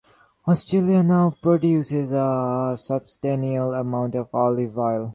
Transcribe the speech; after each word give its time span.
Australia 0.47 1.03
now 1.03 1.29
produces 1.43 2.11
a 2.11 2.73
substantial 2.75 3.71
amount 3.73 4.15
of 4.15 4.29
olive 4.33 4.75
oil. 4.75 5.09